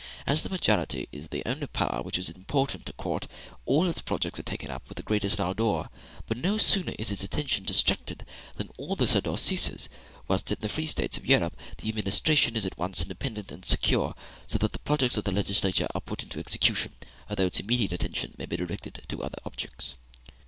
[0.25, 3.27] As the majority is the only power which it is important to court,
[3.67, 5.91] all its projects are taken up with the greatest ardor,
[6.25, 8.25] but no sooner is its attention distracted
[8.55, 9.89] than all this ardor ceases;
[10.27, 14.15] whilst in the free States of Europe the administration is at once independent and secure,
[14.47, 16.95] so that the projects of the legislature are put into execution,
[17.29, 19.97] although its immediate attention may be directed to other objects.